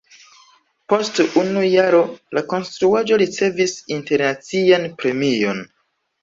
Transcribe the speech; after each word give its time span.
Post 0.93 1.19
unu 1.41 1.65
jaro 1.73 1.99
la 2.37 2.43
konstruaĵo 2.53 3.19
ricevis 3.25 3.77
internacian 3.97 4.89
premion. 5.05 5.63